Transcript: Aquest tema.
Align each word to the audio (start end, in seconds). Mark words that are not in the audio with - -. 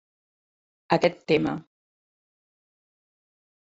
Aquest 0.97 1.21
tema. 1.33 1.55